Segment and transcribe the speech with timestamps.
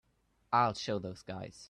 [0.53, 1.57] I'll show those guys.